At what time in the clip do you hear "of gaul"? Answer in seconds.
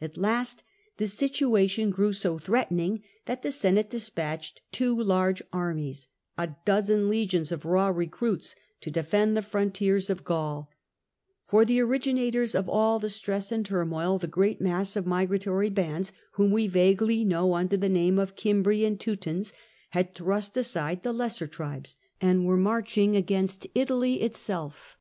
10.08-10.70